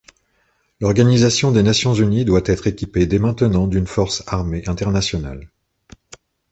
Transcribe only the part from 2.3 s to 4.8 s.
être équipée dès maintenant d’une force armée